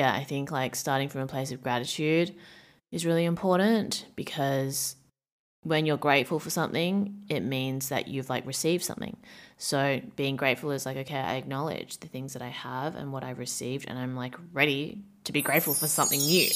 [0.00, 2.34] yeah, I think like starting from a place of gratitude
[2.90, 4.96] is really important because
[5.62, 9.18] when you're grateful for something, it means that you've like received something.
[9.58, 13.24] So being grateful is like, okay, I acknowledge the things that I have and what
[13.24, 16.48] I've received, and I'm like ready to be grateful for something new.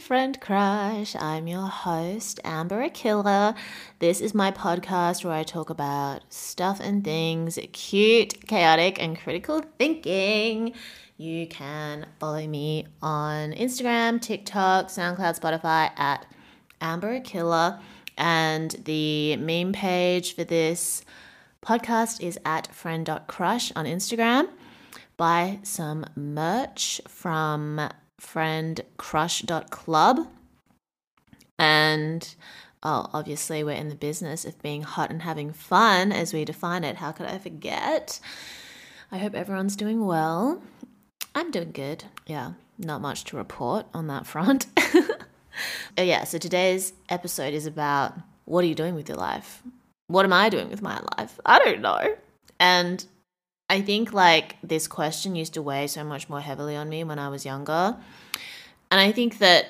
[0.00, 1.14] Friend Crush.
[1.14, 3.54] I'm your host, Amber Akilla.
[3.98, 9.62] This is my podcast where I talk about stuff and things cute, chaotic, and critical
[9.78, 10.72] thinking.
[11.18, 16.24] You can follow me on Instagram, TikTok, SoundCloud, Spotify at
[16.80, 17.78] Amber Akilla.
[18.16, 21.04] And the meme page for this
[21.62, 24.48] podcast is at friend.crush on Instagram.
[25.18, 30.28] Buy some merch from friendcrush.club.
[31.58, 32.34] And
[32.82, 36.84] oh, obviously, we're in the business of being hot and having fun as we define
[36.84, 36.96] it.
[36.96, 38.20] How could I forget?
[39.12, 40.62] I hope everyone's doing well.
[41.34, 42.04] I'm doing good.
[42.26, 44.66] Yeah, not much to report on that front.
[44.78, 48.14] oh, yeah, so today's episode is about
[48.44, 49.62] what are you doing with your life?
[50.08, 51.38] What am I doing with my life?
[51.46, 52.16] I don't know.
[52.58, 53.04] And
[53.70, 57.20] I think like this question used to weigh so much more heavily on me when
[57.20, 57.96] I was younger.
[58.90, 59.66] And I think that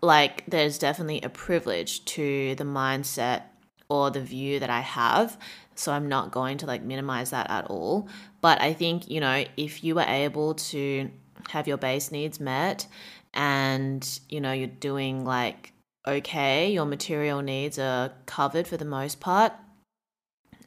[0.00, 3.42] like there's definitely a privilege to the mindset
[3.90, 5.38] or the view that I have.
[5.74, 8.08] So I'm not going to like minimize that at all.
[8.40, 11.10] But I think, you know, if you were able to
[11.50, 12.86] have your base needs met
[13.34, 15.74] and, you know, you're doing like
[16.06, 19.52] okay, your material needs are covered for the most part,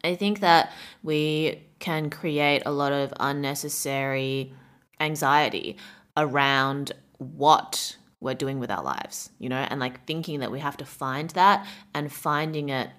[0.07, 0.71] I think that
[1.03, 4.53] we can create a lot of unnecessary
[4.99, 5.77] anxiety
[6.15, 10.77] around what we're doing with our lives, you know, and like thinking that we have
[10.77, 12.89] to find that and finding it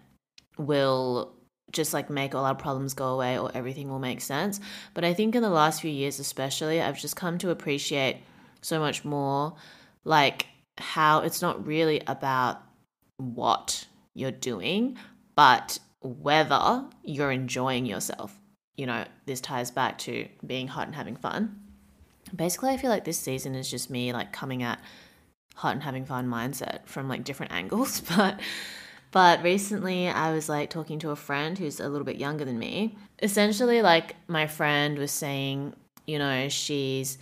[0.56, 1.34] will
[1.73, 4.61] just like make all our problems go away or everything will make sense.
[4.94, 8.19] But I think in the last few years, especially, I've just come to appreciate
[8.62, 9.55] so much more
[10.05, 10.47] like
[10.78, 12.62] how it's not really about
[13.16, 14.97] what you're doing,
[15.34, 18.38] but whether you're enjoying yourself.
[18.76, 21.60] You know, this ties back to being hot and having fun.
[22.34, 24.80] Basically, I feel like this season is just me like coming at
[25.54, 28.41] hot and having fun mindset from like different angles, but
[29.10, 32.58] but recently I was like talking to a friend who's a little bit younger than
[32.58, 32.96] me.
[33.22, 35.75] Essentially like my friend was saying,
[36.06, 37.19] you know, she's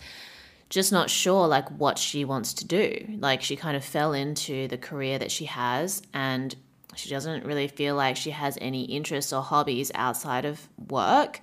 [0.69, 3.17] just not sure like what she wants to do.
[3.19, 6.55] Like she kind of fell into the career that she has and
[6.97, 11.39] she doesn't really feel like she has any interests or hobbies outside of work.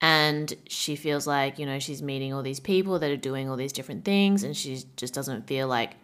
[0.00, 3.56] And she feels like, you know, she's meeting all these people that are doing all
[3.56, 5.94] these different things, and she just doesn't feel like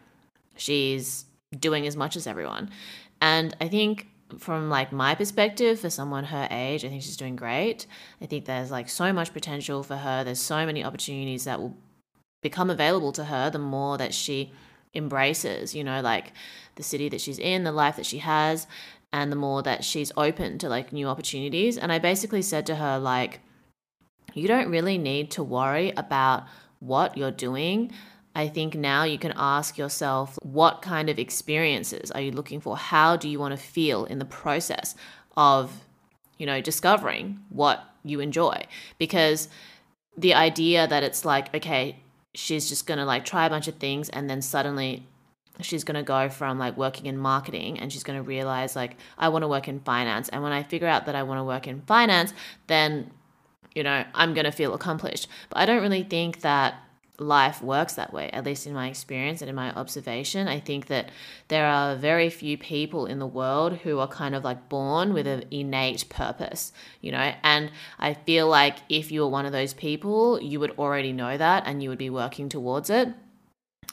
[0.56, 1.26] she's
[1.56, 2.70] doing as much as everyone.
[3.20, 7.36] And I think from like my perspective for someone her age i think she's doing
[7.36, 7.86] great
[8.20, 11.76] i think there's like so much potential for her there's so many opportunities that will
[12.42, 14.50] become available to her the more that she
[14.94, 16.32] embraces, you know, like
[16.76, 18.66] the city that she's in, the life that she has,
[19.12, 21.78] and the more that she's open to like new opportunities.
[21.78, 23.40] And I basically said to her, like,
[24.34, 26.44] you don't really need to worry about
[26.80, 27.92] what you're doing.
[28.34, 32.76] I think now you can ask yourself, what kind of experiences are you looking for?
[32.76, 34.96] How do you want to feel in the process
[35.36, 35.70] of,
[36.36, 38.64] you know, discovering what you enjoy?
[38.98, 39.48] Because
[40.18, 42.00] the idea that it's like, okay,
[42.34, 45.06] she's just going to like try a bunch of things and then suddenly
[45.60, 48.96] she's going to go from like working in marketing and she's going to realize like
[49.16, 51.44] I want to work in finance and when I figure out that I want to
[51.44, 52.34] work in finance
[52.66, 53.10] then
[53.74, 55.28] you know I'm going to feel accomplished.
[55.50, 56.74] But I don't really think that
[57.18, 60.48] life works that way, at least in my experience and in my observation.
[60.48, 61.10] I think that
[61.48, 65.26] there are very few people in the world who are kind of like born with
[65.26, 67.32] an innate purpose, you know.
[67.42, 71.36] And I feel like if you were one of those people, you would already know
[71.36, 73.08] that and you would be working towards it.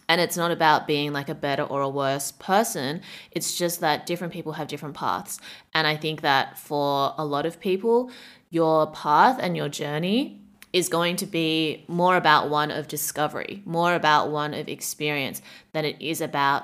[0.10, 3.02] And it's not about being like a better or a worse person.
[3.32, 5.40] It's just that different people have different paths.
[5.74, 8.12] And I think that for a lot of people,
[8.50, 10.41] your path and your journey
[10.74, 15.42] is going to be more about one of discovery, more about one of experience
[15.74, 16.64] than it is about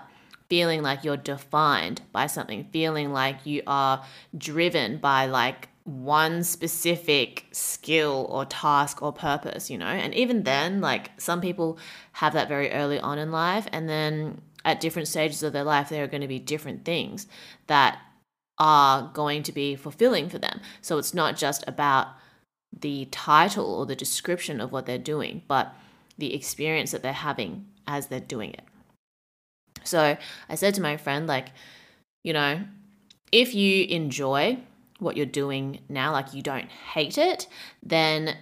[0.50, 4.04] feeling like you're defined by something, feeling like you are
[4.38, 9.86] driven by like one specific skill or task or purpose, you know?
[9.86, 11.78] And even then, like some people
[12.14, 15.90] have that very early on in life, and then at different stages of their life,
[15.90, 17.28] there are going to be different things
[17.68, 18.00] that
[18.58, 20.60] are going to be fulfilling for them.
[20.82, 22.08] So it's not just about
[22.82, 25.74] the title or the description of what they're doing, but
[26.18, 28.64] the experience that they're having as they're doing it.
[29.84, 30.18] So
[30.50, 31.50] I said to my friend, like,
[32.24, 32.62] you know,
[33.32, 34.60] if you enjoy
[35.00, 37.48] what you're doing now, like you don't hate it,
[37.84, 38.36] then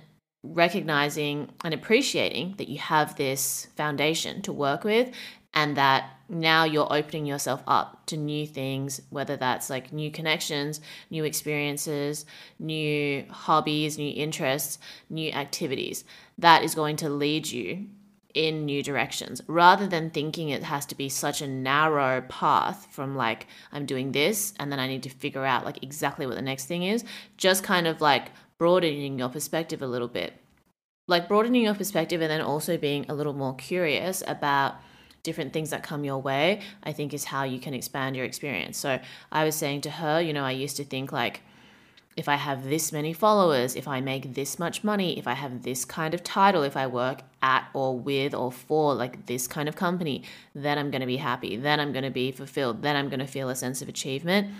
[0.43, 5.11] recognizing and appreciating that you have this foundation to work with
[5.55, 10.81] and that now you're opening yourself up to new things, whether that's like new connections,
[11.09, 12.25] new experiences,
[12.59, 14.79] new hobbies, new interests,
[15.09, 16.03] new activities.
[16.37, 17.87] That is going to lead you
[18.33, 23.15] in new directions rather than thinking it has to be such a narrow path from
[23.15, 26.41] like I'm doing this and then I need to figure out like exactly what the
[26.41, 27.05] next thing is
[27.37, 30.33] just kind of like broadening your perspective a little bit
[31.07, 34.75] like broadening your perspective and then also being a little more curious about
[35.25, 38.77] different things that come your way I think is how you can expand your experience
[38.77, 38.99] so
[39.31, 41.41] I was saying to her you know I used to think like
[42.15, 45.63] if I have this many followers, if I make this much money, if I have
[45.63, 49.67] this kind of title, if I work at or with or for like this kind
[49.67, 50.23] of company,
[50.53, 51.57] then I'm going to be happy.
[51.57, 52.81] Then I'm going to be fulfilled.
[52.81, 54.53] Then I'm going to feel a sense of achievement.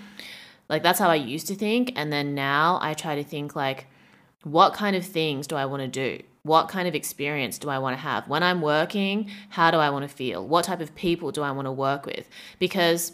[0.67, 1.93] Like that's how I used to think.
[1.95, 3.87] And then now I try to think like,
[4.43, 6.23] what kind of things do I want to do?
[6.45, 8.27] What kind of experience do I want to have?
[8.27, 10.47] When I'm working, how do I want to feel?
[10.47, 12.29] What type of people do I want to work with?
[12.59, 13.13] Because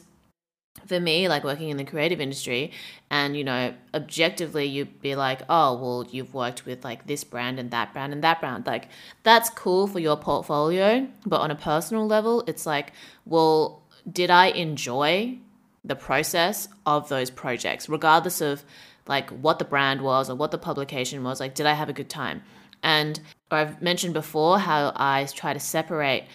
[0.86, 2.74] for me, like working in the creative industry,
[3.10, 7.58] and you know, objectively, you'd be like, oh, well, you've worked with like this brand
[7.58, 8.68] and that brand and that brand.
[8.68, 8.90] Like,
[9.24, 11.08] that's cool for your portfolio.
[11.26, 12.92] But on a personal level, it's like,
[13.26, 13.82] well,
[14.12, 15.38] did I enjoy
[15.86, 18.66] the process of those projects, regardless of
[19.08, 21.40] like what the brand was or what the publication was?
[21.40, 22.44] Like, did I have a good time?
[22.84, 23.20] And
[23.50, 26.26] I've mentioned before how I try to separate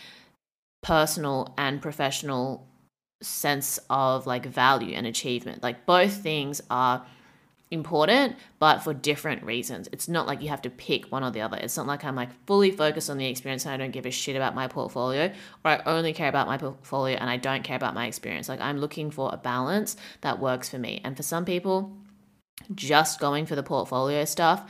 [0.83, 2.67] personal and professional
[3.23, 5.63] sense of like value and achievement.
[5.63, 7.05] Like both things are
[7.71, 9.89] important, but for different reasons.
[9.91, 11.57] It's not like you have to pick one or the other.
[11.57, 14.11] It's not like I'm like fully focused on the experience and I don't give a
[14.11, 15.33] shit about my portfolio,
[15.65, 18.49] or I only care about my portfolio and I don't care about my experience.
[18.49, 21.01] Like I'm looking for a balance that works for me.
[21.03, 21.97] And for some people,
[22.75, 24.69] just going for the portfolio stuff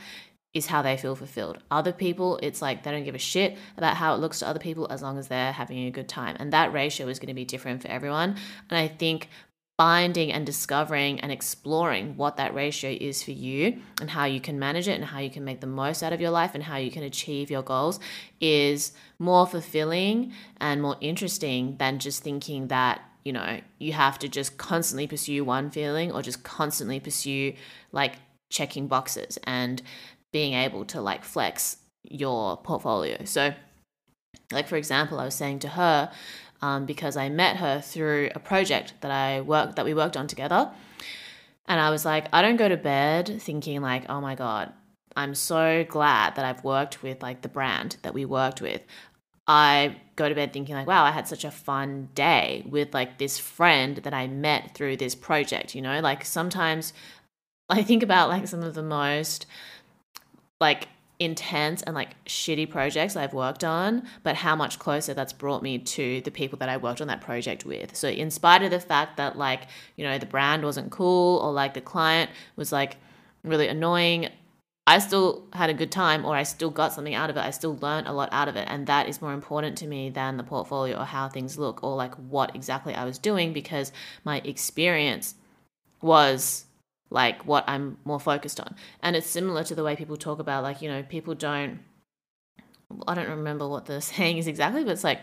[0.53, 1.59] is how they feel fulfilled.
[1.69, 4.59] Other people, it's like they don't give a shit about how it looks to other
[4.59, 6.35] people as long as they're having a good time.
[6.39, 8.37] And that ratio is going to be different for everyone.
[8.69, 9.29] And I think
[9.77, 14.57] finding and discovering and exploring what that ratio is for you and how you can
[14.57, 16.77] manage it and how you can make the most out of your life and how
[16.77, 17.99] you can achieve your goals
[18.41, 24.27] is more fulfilling and more interesting than just thinking that you know you have to
[24.27, 27.53] just constantly pursue one feeling or just constantly pursue
[27.91, 28.15] like
[28.49, 29.83] checking boxes and
[30.31, 33.23] being able to like flex your portfolio.
[33.25, 33.53] So,
[34.51, 36.11] like for example, I was saying to her
[36.61, 40.27] um, because I met her through a project that I worked that we worked on
[40.27, 40.71] together,
[41.67, 44.73] and I was like, I don't go to bed thinking like, oh my god,
[45.15, 48.81] I'm so glad that I've worked with like the brand that we worked with.
[49.47, 53.17] I go to bed thinking like, wow, I had such a fun day with like
[53.17, 56.01] this friend that I met through this project, you know?
[56.01, 56.93] Like sometimes
[57.69, 59.45] I think about like some of the most
[60.59, 60.87] like
[61.19, 65.79] intense and like shitty projects I've worked on, but how much closer that's brought me
[65.79, 67.95] to the people that I worked on that project with.
[67.95, 69.63] So, in spite of the fact that, like,
[69.95, 72.97] you know, the brand wasn't cool or like the client was like
[73.43, 74.29] really annoying,
[74.85, 77.41] I still had a good time or I still got something out of it.
[77.41, 78.67] I still learned a lot out of it.
[78.69, 81.97] And that is more important to me than the portfolio or how things look or
[81.97, 83.91] like what exactly I was doing because
[84.23, 85.35] my experience
[86.01, 86.66] was
[87.09, 88.75] like what I'm more focused on.
[89.01, 91.79] And it's similar to the way people talk about like, you know, people don't
[93.07, 95.21] I don't remember what the saying is exactly, but it's like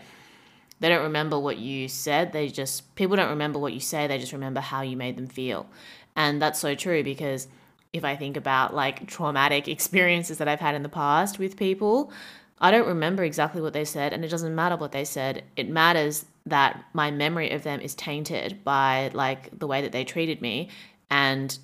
[0.79, 2.33] they don't remember what you said.
[2.33, 5.27] They just people don't remember what you say, they just remember how you made them
[5.27, 5.67] feel.
[6.15, 7.47] And that's so true because
[7.93, 12.11] if I think about like traumatic experiences that I've had in the past with people,
[12.59, 15.43] I don't remember exactly what they said, and it doesn't matter what they said.
[15.55, 20.05] It matters that my memory of them is tainted by like the way that they
[20.05, 20.69] treated me
[21.09, 21.57] and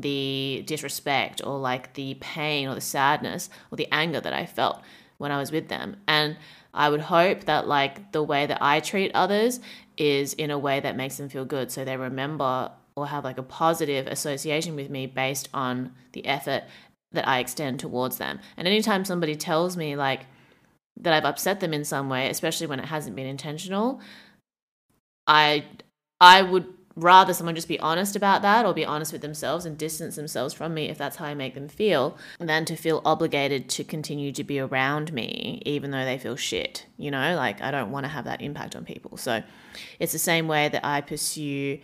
[0.00, 4.82] the disrespect or like the pain or the sadness or the anger that I felt
[5.18, 5.96] when I was with them.
[6.08, 6.36] And
[6.72, 9.60] I would hope that like the way that I treat others
[9.96, 13.38] is in a way that makes them feel good so they remember or have like
[13.38, 16.64] a positive association with me based on the effort
[17.12, 18.40] that I extend towards them.
[18.56, 20.26] And anytime somebody tells me like
[21.00, 24.00] that I've upset them in some way, especially when it hasn't been intentional,
[25.26, 25.64] I
[26.20, 29.76] I would rather someone just be honest about that or be honest with themselves and
[29.76, 33.68] distance themselves from me if that's how I make them feel than to feel obligated
[33.70, 36.86] to continue to be around me even though they feel shit.
[36.96, 39.16] You know, like I don't want to have that impact on people.
[39.16, 39.42] So
[39.98, 41.78] it's the same way that I pursue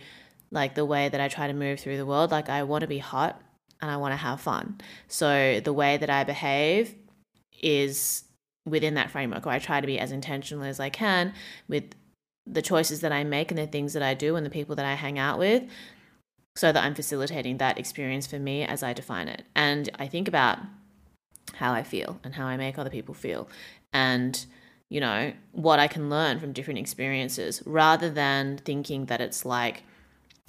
[0.51, 2.31] like the way that I try to move through the world.
[2.31, 3.41] Like I want to be hot
[3.81, 4.79] and I want to have fun.
[5.07, 6.95] So the way that I behave
[7.61, 8.23] is
[8.65, 11.33] within that framework or I try to be as intentional as I can
[11.67, 11.95] with
[12.45, 14.85] the choices that I make and the things that I do and the people that
[14.85, 15.63] I hang out with
[16.55, 19.43] so that I'm facilitating that experience for me as I define it.
[19.55, 20.59] And I think about
[21.53, 23.47] how I feel and how I make other people feel
[23.93, 24.45] and
[24.89, 29.83] you know what I can learn from different experiences rather than thinking that it's like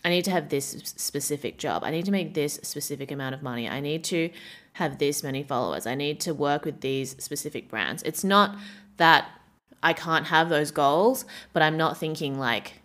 [0.04, 1.84] I need to have this specific job.
[1.84, 3.68] I need to make this specific amount of money.
[3.68, 4.30] I need to
[4.74, 5.86] have this many followers.
[5.86, 8.02] I need to work with these specific brands.
[8.02, 8.56] It's not
[8.96, 9.28] that
[9.82, 12.80] I can't have those goals, but I'm not thinking like,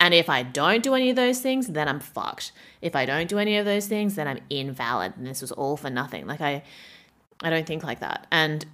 [0.00, 2.52] and if I don't do any of those things, then I'm fucked.
[2.80, 5.76] If I don't do any of those things, then I'm invalid and this was all
[5.76, 6.26] for nothing.
[6.26, 6.62] Like I
[7.42, 8.26] I don't think like that.
[8.30, 8.66] And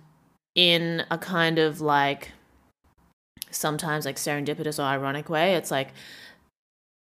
[0.54, 2.32] in a kind of like
[3.50, 5.88] sometimes like serendipitous or ironic way, it's like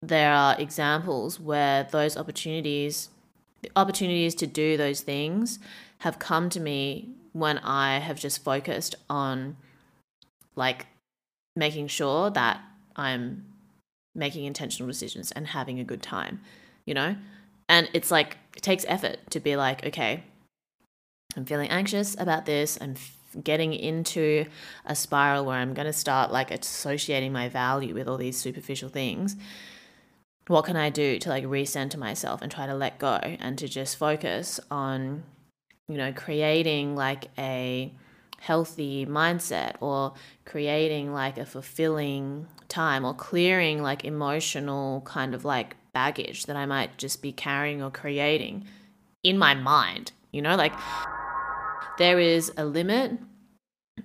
[0.02, 3.11] there are examples where those opportunities
[3.62, 5.59] the opportunities to do those things
[5.99, 9.57] have come to me when I have just focused on
[10.57, 10.87] like
[11.57, 12.61] making sure that
[12.97, 13.47] I'm
[14.14, 16.40] making intentional decisions and having a good time,
[16.85, 17.16] you know?
[17.69, 20.25] And it's like, it takes effort to be like, okay,
[21.37, 22.78] I'm feeling anxious about this.
[22.80, 22.97] I'm
[23.45, 24.47] getting into
[24.85, 28.88] a spiral where I'm going to start like associating my value with all these superficial
[28.88, 29.37] things
[30.50, 33.69] what can I do to like recenter myself and try to let go and to
[33.69, 35.23] just focus on,
[35.88, 37.95] you know, creating like a
[38.40, 40.14] healthy mindset or
[40.47, 46.64] creating like a fulfilling time or clearing like emotional kind of like baggage that I
[46.64, 48.64] might just be carrying or creating
[49.23, 50.12] in my mind.
[50.32, 50.73] You know, like
[51.99, 53.18] there is a limit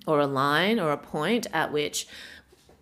[0.06, 2.06] or a line or a point at which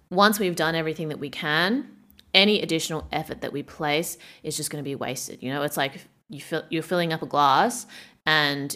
[0.10, 1.88] once we've done everything that we can,
[2.34, 5.44] any additional effort that we place is just going to be wasted.
[5.44, 7.86] You know, it's like you fill, you're filling up a glass
[8.26, 8.76] and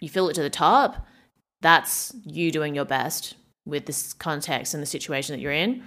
[0.00, 1.06] you fill it to the top.
[1.62, 5.82] That's you doing your best with this context and the situation that you're in.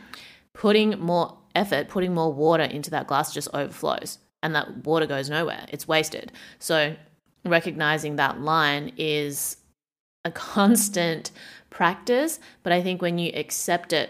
[0.53, 5.29] Putting more effort, putting more water into that glass just overflows and that water goes
[5.29, 5.65] nowhere.
[5.69, 6.31] It's wasted.
[6.59, 6.95] So,
[7.43, 9.57] recognizing that line is
[10.23, 11.31] a constant
[11.69, 12.39] practice.
[12.63, 14.09] But I think when you accept it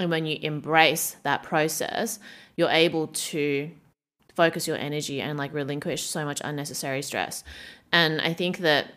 [0.00, 2.18] and when you embrace that process,
[2.56, 3.70] you're able to
[4.34, 7.44] focus your energy and like relinquish so much unnecessary stress.
[7.92, 8.94] And I think that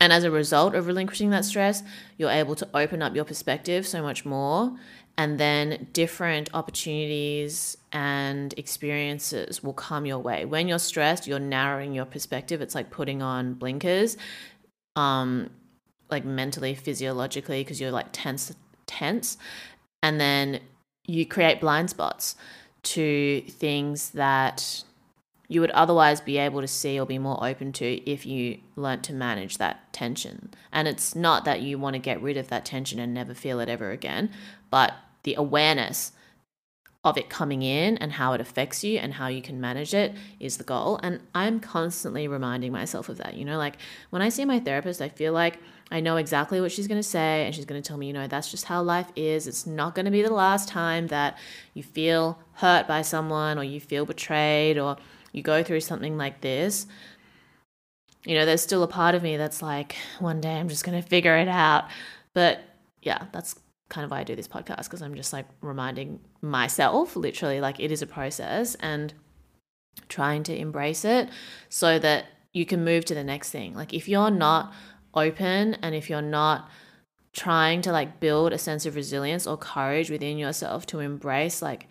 [0.00, 1.82] and as a result of relinquishing that stress,
[2.16, 4.74] you're able to open up your perspective so much more.
[5.18, 10.46] And then different opportunities and experiences will come your way.
[10.46, 12.62] When you're stressed, you're narrowing your perspective.
[12.62, 14.16] It's like putting on blinkers,
[14.96, 15.50] um,
[16.10, 18.54] like mentally, physiologically, because you're like tense
[18.86, 19.36] tense
[20.02, 20.60] and then
[21.06, 22.36] you create blind spots
[22.82, 24.84] to things that
[25.50, 29.02] you would otherwise be able to see or be more open to if you learnt
[29.02, 30.48] to manage that tension.
[30.70, 33.58] And it's not that you want to get rid of that tension and never feel
[33.58, 34.30] it ever again,
[34.70, 36.12] but the awareness
[37.02, 40.14] of it coming in and how it affects you and how you can manage it
[40.38, 41.00] is the goal.
[41.02, 43.34] And I'm constantly reminding myself of that.
[43.34, 43.76] You know, like
[44.10, 45.58] when I see my therapist, I feel like
[45.90, 48.12] I know exactly what she's going to say, and she's going to tell me, you
[48.12, 49.48] know, that's just how life is.
[49.48, 51.36] It's not going to be the last time that
[51.74, 54.96] you feel hurt by someone or you feel betrayed or
[55.32, 56.86] you go through something like this.
[58.24, 61.00] You know, there's still a part of me that's like, one day I'm just going
[61.00, 61.84] to figure it out.
[62.34, 62.60] But
[63.02, 63.54] yeah, that's
[63.88, 67.80] kind of why I do this podcast because I'm just like reminding myself, literally, like
[67.80, 69.12] it is a process and
[70.08, 71.28] trying to embrace it
[71.68, 73.74] so that you can move to the next thing.
[73.74, 74.72] Like if you're not
[75.14, 76.70] open and if you're not
[77.32, 81.88] trying to like build a sense of resilience or courage within yourself to embrace like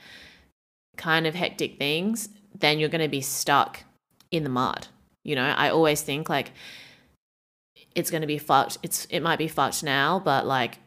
[0.97, 3.83] kind of hectic things, then you're going to be stuck
[4.31, 4.87] in the mud.
[5.23, 6.51] You know, I always think like
[7.95, 8.77] it's going to be fucked.
[8.83, 10.79] It's it might be fucked now, but like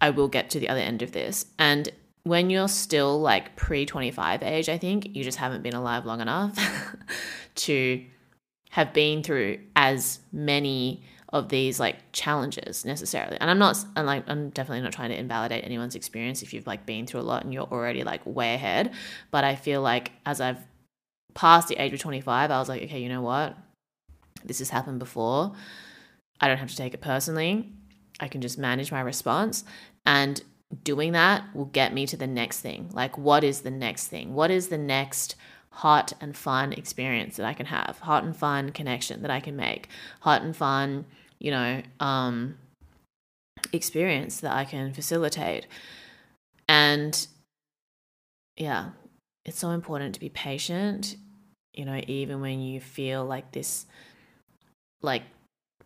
[0.00, 1.46] I will get to the other end of this.
[1.58, 1.88] And
[2.22, 6.20] when you're still like pre 25 age, I think you just haven't been alive long
[6.20, 6.58] enough
[7.56, 8.04] to
[8.70, 13.36] have been through as many of these like challenges necessarily.
[13.40, 16.66] And I'm not and like I'm definitely not trying to invalidate anyone's experience if you've
[16.66, 18.92] like been through a lot and you're already like way ahead,
[19.30, 20.58] but I feel like as I've
[21.34, 23.56] passed the age of 25, I was like, okay, you know what?
[24.44, 25.52] This has happened before.
[26.40, 27.72] I don't have to take it personally.
[28.18, 29.64] I can just manage my response
[30.06, 30.42] and
[30.84, 32.90] doing that will get me to the next thing.
[32.92, 34.34] Like what is the next thing?
[34.34, 35.36] What is the next
[35.72, 39.56] hot and fun experience that I can have, hot and fun connection that I can
[39.56, 39.88] make,
[40.20, 41.06] hot and fun,
[41.38, 42.56] you know, um,
[43.72, 45.66] experience that I can facilitate.
[46.68, 47.26] And
[48.56, 48.90] yeah,
[49.44, 51.16] it's so important to be patient,
[51.72, 53.86] you know, even when you feel like this,
[55.02, 55.22] like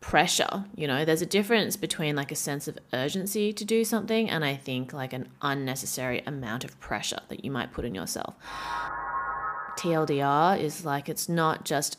[0.01, 0.67] pressure.
[0.77, 4.45] You know, there's a difference between like a sense of urgency to do something and
[4.45, 8.35] I think like an unnecessary amount of pressure that you might put on yourself.
[9.79, 11.97] TLDR is like it's not just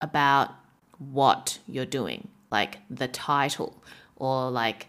[0.00, 0.52] about
[0.98, 3.82] what you're doing, like the title
[4.14, 4.86] or like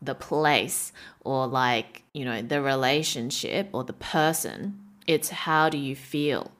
[0.00, 4.78] the place or like, you know, the relationship or the person.
[5.06, 6.52] It's how do you feel?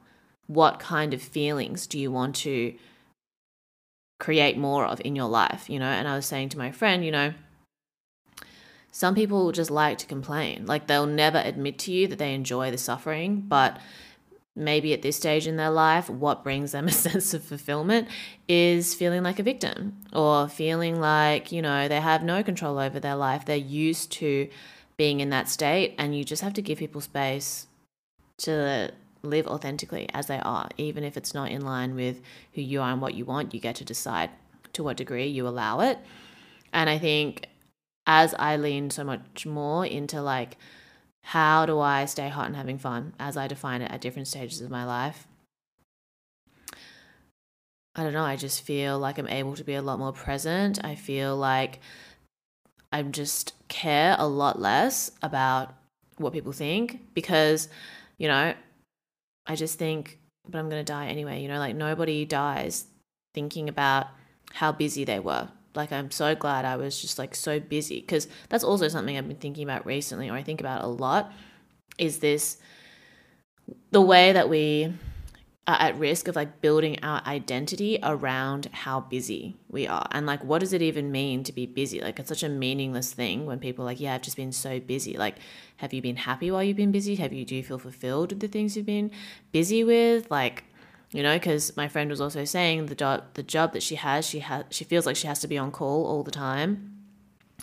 [0.46, 2.74] What kind of feelings do you want to
[4.18, 5.86] create more of in your life, you know?
[5.86, 7.34] And I was saying to my friend, you know,
[8.90, 10.66] some people just like to complain.
[10.66, 13.78] Like they'll never admit to you that they enjoy the suffering, but
[14.54, 18.08] maybe at this stage in their life, what brings them a sense of fulfillment
[18.48, 23.00] is feeling like a victim or feeling like, you know, they have no control over
[23.00, 23.44] their life.
[23.44, 24.48] They're used to
[24.98, 27.66] being in that state, and you just have to give people space
[28.42, 32.20] to live authentically as they are, even if it's not in line with
[32.54, 33.54] who you are and what you want.
[33.54, 34.30] You get to decide
[34.72, 35.98] to what degree you allow it.
[36.72, 37.46] And I think
[38.06, 40.56] as I lean so much more into like,
[41.24, 44.60] how do I stay hot and having fun as I define it at different stages
[44.60, 45.26] of my life?
[47.94, 48.24] I don't know.
[48.24, 50.82] I just feel like I'm able to be a lot more present.
[50.82, 51.78] I feel like
[52.90, 55.74] I just care a lot less about
[56.16, 57.68] what people think because,
[58.18, 58.54] you know,
[59.46, 61.42] I just think, but I'm going to die anyway.
[61.42, 62.86] You know, like nobody dies
[63.34, 64.08] thinking about
[64.52, 65.48] how busy they were.
[65.74, 69.28] Like, I'm so glad I was just like so busy because that's also something I've
[69.28, 71.32] been thinking about recently, or I think about a lot
[71.98, 72.58] is this
[73.90, 74.92] the way that we
[75.68, 80.06] are at risk of like building our identity around how busy we are.
[80.10, 82.00] And like what does it even mean to be busy?
[82.00, 84.80] Like it's such a meaningless thing when people are like yeah i've just been so
[84.80, 85.16] busy.
[85.16, 85.36] Like
[85.76, 87.14] have you been happy while you've been busy?
[87.16, 89.12] Have you do you feel fulfilled with the things you've been
[89.52, 90.28] busy with?
[90.30, 90.64] Like
[91.12, 94.26] you know because my friend was also saying the job the job that she has
[94.26, 96.88] she has she feels like she has to be on call all the time.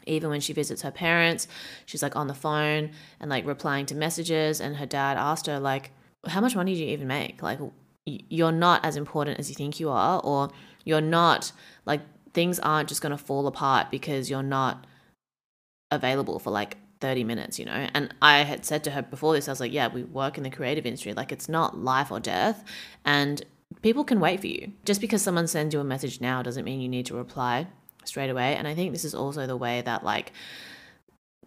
[0.05, 1.49] Even when she visits her parents
[1.85, 5.59] she's like on the phone and like replying to messages and her dad asked her
[5.59, 5.91] like
[6.27, 7.41] how much money do you even make?
[7.41, 7.59] Like
[8.29, 10.49] you're not as important as you think you are, or
[10.83, 11.51] you're not
[11.85, 12.01] like
[12.33, 14.85] things aren't just going to fall apart because you're not
[15.91, 17.87] available for like 30 minutes, you know?
[17.93, 20.43] And I had said to her before this, I was like, yeah, we work in
[20.43, 21.13] the creative industry.
[21.13, 22.63] Like, it's not life or death.
[23.05, 23.43] And
[23.81, 24.73] people can wait for you.
[24.85, 27.67] Just because someone sends you a message now doesn't mean you need to reply
[28.03, 28.55] straight away.
[28.55, 30.33] And I think this is also the way that, like,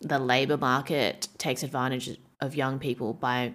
[0.01, 3.55] the labor market takes advantage of young people by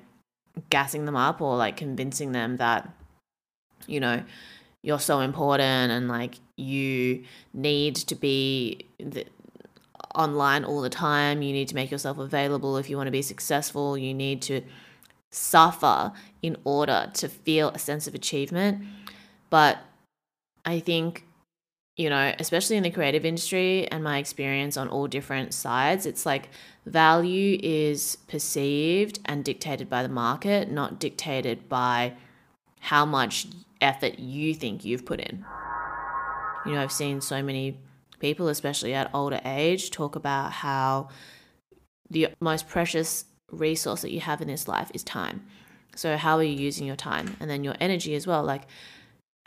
[0.70, 2.90] gassing them up or like convincing them that
[3.86, 4.24] you know
[4.84, 9.26] you're so important and like you need to be the,
[10.16, 11.42] online all the time.
[11.42, 13.98] You need to make yourself available if you want to be successful.
[13.98, 14.62] You need to
[15.32, 18.84] suffer in order to feel a sense of achievement.
[19.50, 19.80] But
[20.68, 21.24] i think
[21.98, 26.28] you know, especially in the creative industry and my experience on all different sides, it's
[26.28, 26.50] like
[26.86, 32.14] value is perceived and dictated by the market, not dictated by
[32.80, 33.48] how much
[33.82, 35.44] effort you think you've put in.
[36.68, 37.80] You know, I've seen so many
[38.20, 41.10] people, especially at older age, talk about how
[42.12, 45.46] the most precious resource that you have in this life is time.
[45.96, 47.36] So, how are you using your time?
[47.40, 48.44] And then your energy as well.
[48.44, 48.64] Like,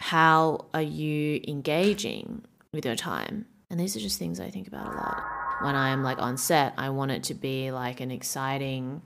[0.00, 3.44] how are you engaging with your time?
[3.68, 5.22] And these are just things I think about a lot.
[5.62, 9.02] When I'm like on set, I want it to be like an exciting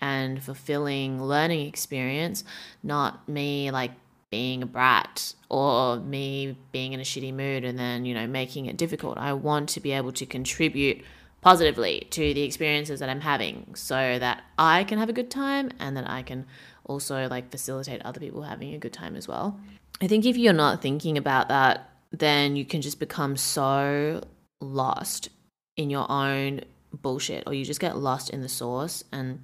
[0.00, 2.44] and fulfilling learning experience,
[2.84, 3.90] not me like
[4.30, 8.66] being a brat or me being in a shitty mood and then, you know, making
[8.66, 9.18] it difficult.
[9.18, 11.02] I want to be able to contribute
[11.40, 15.70] positively to the experiences that I'm having so that I can have a good time
[15.80, 16.46] and that I can
[16.84, 19.58] also like facilitate other people having a good time as well.
[20.00, 24.22] I think if you're not thinking about that, then you can just become so
[24.60, 25.30] lost
[25.76, 26.60] in your own
[26.92, 29.42] bullshit or you just get lost in the source and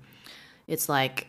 [0.66, 1.26] it's like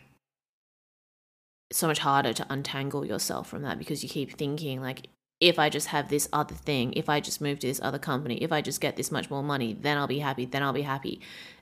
[1.72, 5.08] so much harder to untangle yourself from that because you keep thinking like
[5.40, 8.36] if I just have this other thing, if I just move to this other company,
[8.42, 10.82] if I just get this much more money, then I'll be happy, then I'll be
[10.82, 11.20] happy.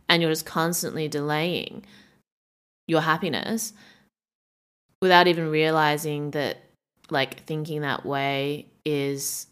[0.08, 1.84] And you're just constantly delaying
[2.86, 3.72] your happiness
[5.00, 6.58] without even realizing that
[7.12, 9.46] like thinking that way is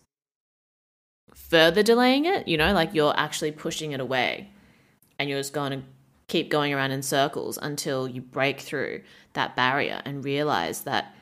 [1.34, 4.50] further delaying it, you know, like you're actually pushing it away
[5.18, 5.82] and you're just going to
[6.26, 11.14] keep going around in circles until you break through that barrier and realize that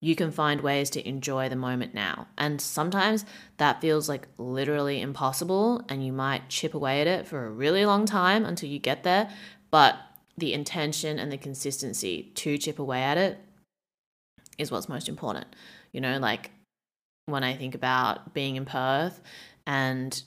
[0.00, 2.28] you can find ways to enjoy the moment now.
[2.38, 3.24] And sometimes
[3.56, 7.84] that feels like literally impossible, and you might chip away at it for a really
[7.84, 9.28] long time until you get there.
[9.70, 9.96] But
[10.36, 13.38] the intention and the consistency to chip away at it
[14.58, 15.46] is what's most important.
[15.92, 16.50] You know, like
[17.26, 19.20] when I think about being in Perth
[19.68, 20.22] And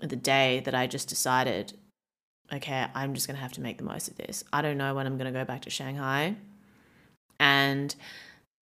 [0.00, 1.74] the day that I just decided,
[2.50, 4.42] okay, I'm just going to have to make the most of this.
[4.52, 6.34] I don't know when I'm going to go back to Shanghai.
[7.38, 7.94] And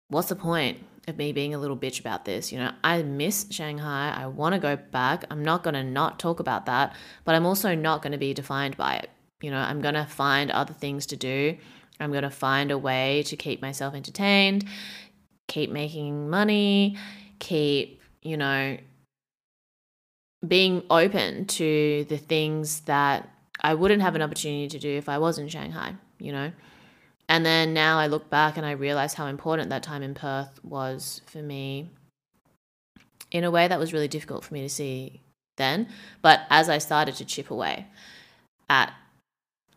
[0.07, 2.51] what's the point of me being a little bitch about this?
[2.51, 4.11] You know, I miss Shanghai.
[4.17, 5.25] I want to go back.
[5.29, 8.33] I'm not going to not talk about that, but I'm also not going to be
[8.33, 9.11] defined by it.
[9.41, 11.57] You know, I'm going to find other things to do.
[11.99, 14.65] I'm going to find a way to keep myself entertained,
[15.47, 16.97] keep making money,
[17.39, 18.77] keep, you know,
[20.47, 23.29] being open to the things that
[23.61, 26.51] I wouldn't have an opportunity to do if I was in Shanghai, you know.
[27.29, 30.59] And then now I look back and I realize how important that time in Perth
[30.63, 31.89] was for me
[33.31, 35.21] in a way that was really difficult for me to see
[35.57, 35.87] then.
[36.21, 37.87] But as I started to chip away
[38.69, 38.93] at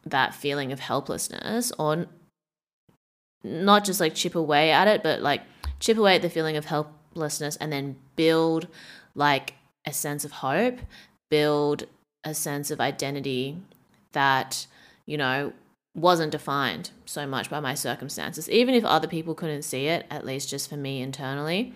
[0.04, 2.06] that feeling of helplessness, or
[3.42, 5.42] not just like chip away at it, but like
[5.80, 8.68] chip away at the feeling of helplessness and then build
[9.14, 9.54] like
[9.86, 10.78] a sense of hope,
[11.30, 11.84] build
[12.24, 13.56] a sense of identity
[14.12, 14.66] that,
[15.06, 15.52] you know,
[15.94, 20.26] wasn't defined so much by my circumstances, even if other people couldn't see it, at
[20.26, 21.72] least just for me internally.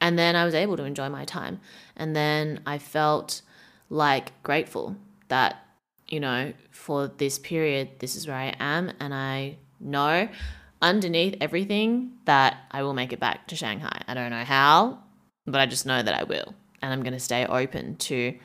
[0.00, 1.60] And then I was able to enjoy my time.
[1.96, 3.42] And then I felt
[3.90, 4.96] like grateful
[5.28, 5.64] that,
[6.08, 8.92] you know, for this period, this is where I am.
[8.98, 10.28] And I know
[10.82, 14.02] underneath everything that I will make it back to Shanghai.
[14.06, 14.98] I don't know how,
[15.46, 16.54] but I just know that I will.
[16.82, 18.36] And I'm going to stay open to,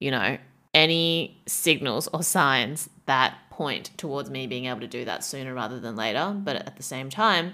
[0.00, 0.38] you know,
[0.72, 5.78] any signals or signs that point towards me being able to do that sooner rather
[5.78, 6.34] than later.
[6.36, 7.52] But at the same time,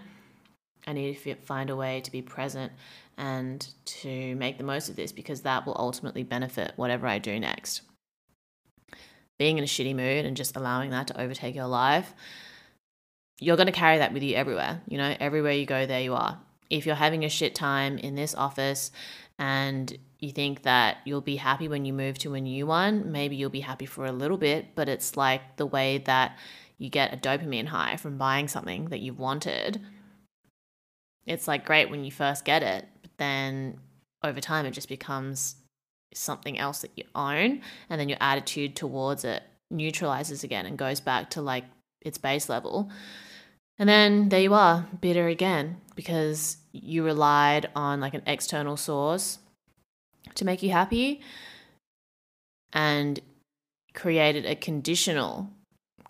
[0.87, 2.73] I need to find a way to be present
[3.19, 7.39] and to make the most of this because that will ultimately benefit whatever I do
[7.39, 7.83] next.
[9.39, 12.15] Being in a shitty mood and just allowing that to overtake your life,
[13.41, 14.81] you're going to carry that with you everywhere.
[14.87, 16.39] You know, everywhere you go, there you are.
[16.69, 18.93] If you're having a shit time in this office
[19.39, 23.35] and you think that you'll be happy when you move to a new one, maybe
[23.35, 26.39] you'll be happy for a little bit, but it's like the way that
[26.79, 29.81] you get a dopamine high from buying something that you've wanted.
[31.27, 33.79] It's like great when you first get it, but then
[34.23, 35.57] over time it just becomes
[36.13, 41.01] something else that you own, and then your attitude towards it neutralizes again and goes
[41.01, 41.65] back to like
[42.03, 42.91] its base level.
[43.81, 49.39] And then there you are, bitter again, because you relied on like an external source
[50.35, 51.23] to make you happy
[52.75, 53.19] and
[53.95, 55.51] created a conditional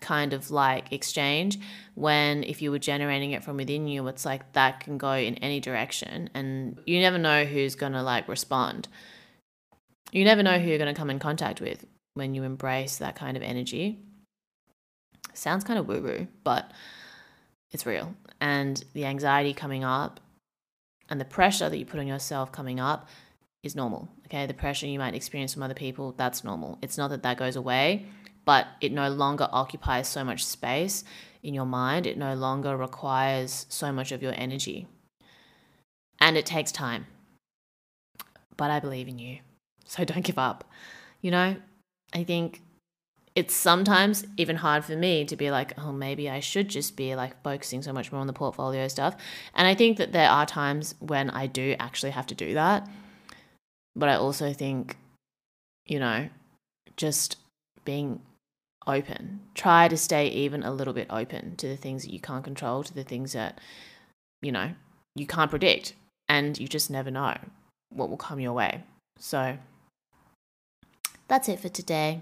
[0.01, 1.59] kind of like exchange
[1.95, 5.35] when if you were generating it from within you it's like that can go in
[5.35, 8.89] any direction and you never know who's going to like respond.
[10.11, 13.15] You never know who you're going to come in contact with when you embrace that
[13.15, 13.99] kind of energy.
[15.33, 16.69] Sounds kind of woo woo but
[17.71, 20.19] it's real and the anxiety coming up
[21.09, 23.07] and the pressure that you put on yourself coming up
[23.63, 24.09] is normal.
[24.25, 26.79] Okay, the pressure you might experience from other people, that's normal.
[26.81, 28.05] It's not that that goes away,
[28.45, 31.03] but it no longer occupies so much space
[31.43, 32.07] in your mind.
[32.07, 34.87] It no longer requires so much of your energy.
[36.19, 37.07] And it takes time.
[38.57, 39.39] But I believe in you.
[39.85, 40.63] So don't give up.
[41.21, 41.55] You know,
[42.13, 42.61] I think
[43.35, 47.15] it's sometimes even hard for me to be like, oh, maybe I should just be
[47.15, 49.15] like focusing so much more on the portfolio stuff.
[49.55, 52.87] And I think that there are times when I do actually have to do that
[53.95, 54.97] but I also think,
[55.85, 56.29] you know,
[56.95, 57.37] just
[57.85, 58.21] being
[58.87, 59.41] open.
[59.53, 62.83] Try to stay even a little bit open to the things that you can't control,
[62.83, 63.59] to the things that,
[64.41, 64.71] you know,
[65.15, 65.93] you can't predict.
[66.29, 67.35] And you just never know
[67.89, 68.83] what will come your way.
[69.19, 69.57] So
[71.27, 72.21] that's it for today.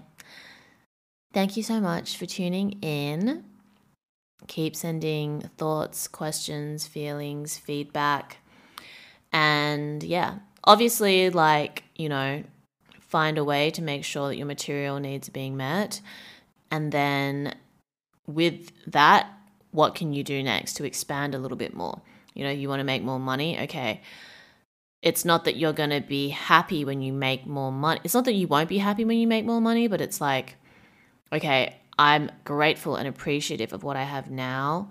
[1.32, 3.44] Thank you so much for tuning in.
[4.48, 8.38] Keep sending thoughts, questions, feelings, feedback.
[9.32, 12.42] And yeah, obviously, like, you know,
[13.00, 16.00] find a way to make sure that your material needs are being met.
[16.70, 17.54] And then
[18.26, 19.28] with that,
[19.70, 22.00] what can you do next to expand a little bit more?
[22.34, 23.60] You know, you want to make more money.
[23.60, 24.00] Okay.
[25.00, 28.00] It's not that you're going to be happy when you make more money.
[28.02, 30.56] It's not that you won't be happy when you make more money, but it's like,
[31.32, 34.90] okay, I'm grateful and appreciative of what I have now.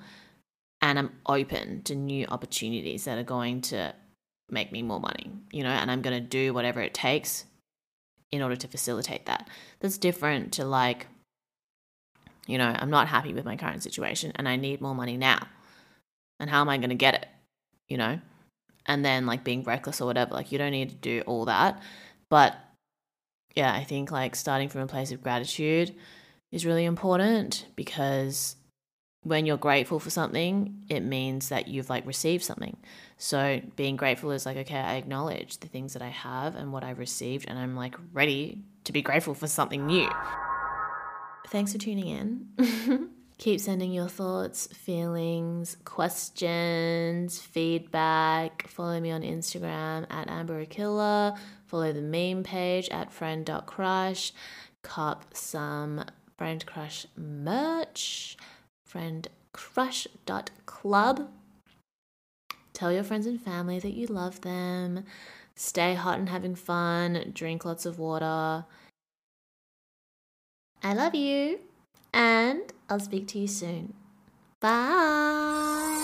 [0.81, 3.93] And I'm open to new opportunities that are going to
[4.49, 7.45] make me more money, you know, and I'm going to do whatever it takes
[8.31, 9.49] in order to facilitate that.
[9.79, 11.07] That's different to like,
[12.47, 15.47] you know, I'm not happy with my current situation and I need more money now.
[16.39, 17.27] And how am I going to get it,
[17.87, 18.19] you know?
[18.85, 21.81] And then like being reckless or whatever, like you don't need to do all that.
[22.29, 22.55] But
[23.55, 25.93] yeah, I think like starting from a place of gratitude
[26.51, 28.55] is really important because
[29.23, 32.77] when you're grateful for something, it means that you've like received something.
[33.17, 36.83] So being grateful is like, okay, I acknowledge the things that I have and what
[36.83, 40.09] I've received, and I'm like ready to be grateful for something new.
[41.47, 43.09] Thanks for tuning in.
[43.39, 48.67] Keep sending your thoughts, feelings, questions, feedback.
[48.67, 50.65] Follow me on Instagram at Amber.
[50.65, 54.33] Follow the meme page at friend.crush.
[54.81, 56.03] Cop some
[56.39, 58.37] Friend Crush merch
[58.89, 61.29] friendcrush.club.
[62.71, 65.03] Tell your friends and family that you love them.
[65.57, 67.33] Stay hot and having fun.
[67.33, 68.63] Drink lots of water.
[70.81, 71.59] I love you.
[72.13, 73.93] And I'll speak to you soon.
[74.61, 75.98] Bye.